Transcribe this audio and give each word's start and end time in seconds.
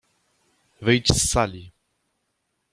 —Wyjdź 0.83 1.07
z 1.13 1.29
sali! 1.31 1.71